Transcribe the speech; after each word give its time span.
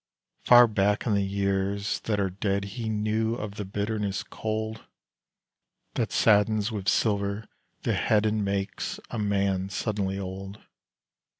Far 0.43 0.65
back 0.67 1.05
in 1.05 1.13
the 1.13 1.21
years 1.21 1.99
that 2.05 2.19
are 2.19 2.31
dead 2.31 2.63
He 2.63 2.89
knew 2.89 3.35
of 3.35 3.53
the 3.53 3.65
bitterness 3.65 4.23
cold 4.23 4.85
That 5.93 6.11
saddens 6.11 6.71
with 6.71 6.89
silver 6.89 7.45
the 7.83 7.93
head 7.93 8.25
And 8.25 8.43
makes 8.43 8.99
a 9.11 9.19
man 9.19 9.69
suddenly 9.69 10.17
old. 10.17 10.59